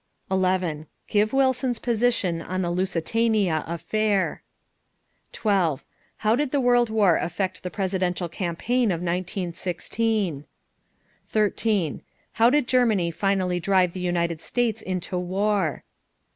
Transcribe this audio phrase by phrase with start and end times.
[0.31, 0.87] 11.
[1.07, 4.41] Give Wilson's position on the Lusitania affair.
[5.31, 5.85] 12.
[6.17, 10.45] How did the World War affect the presidential campaign of 1916?
[11.29, 12.01] 13.
[12.31, 15.83] How did Germany finally drive the United States into war?